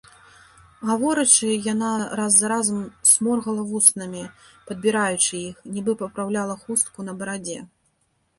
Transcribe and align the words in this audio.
Гаворачы, 0.89 1.49
яна 1.73 1.91
раз 2.19 2.31
за 2.43 2.47
разам 2.53 2.79
сморгала 3.11 3.67
вуснамі, 3.73 4.23
падбіраючы 4.71 5.35
іх, 5.51 5.55
нібы 5.77 5.93
папраўляла 6.01 6.59
хустку 6.65 6.99
на 7.09 7.13
барадзе. 7.23 7.59